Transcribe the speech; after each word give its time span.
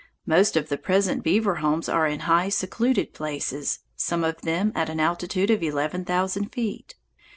Most 0.25 0.57
of 0.57 0.69
the 0.69 0.79
present 0.79 1.23
beaver 1.23 1.57
homes 1.57 1.87
are 1.87 2.07
in 2.07 2.21
high, 2.21 2.49
secluded 2.49 3.13
places, 3.13 3.81
some 3.95 4.23
of 4.23 4.41
them 4.41 4.71
at 4.73 4.89
an 4.89 4.99
altitude 4.99 5.51
of 5.51 5.61
eleven 5.61 6.03
thousand 6.05 6.47
feet. 6.51 6.95